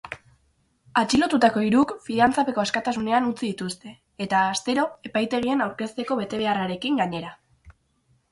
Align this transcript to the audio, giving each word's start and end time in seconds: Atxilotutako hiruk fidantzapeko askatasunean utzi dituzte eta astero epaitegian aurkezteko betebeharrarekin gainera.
Atxilotutako 0.99 1.61
hiruk 1.65 1.91
fidantzapeko 2.05 2.63
askatasunean 2.63 3.27
utzi 3.33 3.43
dituzte 3.51 3.93
eta 4.27 4.39
astero 4.55 4.85
epaitegian 5.11 5.61
aurkezteko 5.67 6.17
betebeharrarekin 6.23 6.97
gainera. 7.03 7.33